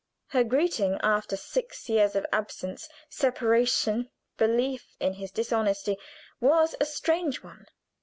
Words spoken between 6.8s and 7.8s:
a strange one.